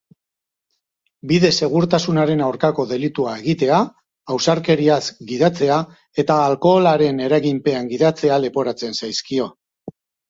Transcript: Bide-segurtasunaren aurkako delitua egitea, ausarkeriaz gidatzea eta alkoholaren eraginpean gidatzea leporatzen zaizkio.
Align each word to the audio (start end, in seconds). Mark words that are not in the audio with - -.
Bide-segurtasunaren 1.31 2.41
aurkako 2.45 2.85
delitua 2.93 3.35
egitea, 3.41 3.81
ausarkeriaz 4.37 5.03
gidatzea 5.33 5.77
eta 6.25 6.39
alkoholaren 6.47 7.23
eraginpean 7.29 7.93
gidatzea 7.93 8.41
leporatzen 8.49 8.99
zaizkio. 9.05 9.47